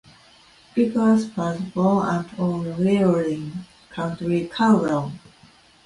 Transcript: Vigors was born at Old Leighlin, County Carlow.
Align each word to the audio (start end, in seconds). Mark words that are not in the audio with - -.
Vigors 0.73 1.27
was 1.37 1.59
born 1.61 2.09
at 2.09 2.39
Old 2.39 2.65
Leighlin, 2.79 3.51
County 3.91 4.47
Carlow. 4.47 5.11